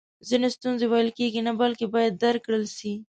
[0.27, 2.93] ځینې ستونزی ویل کیږي نه بلکې باید درک کړل سي